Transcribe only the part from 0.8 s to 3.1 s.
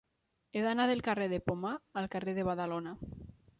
del carrer de Pomar al carrer de Badalona.